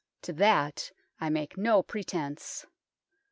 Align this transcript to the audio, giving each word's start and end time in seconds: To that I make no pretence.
To 0.23 0.33
that 0.33 0.91
I 1.19 1.29
make 1.29 1.57
no 1.59 1.83
pretence. 1.83 2.65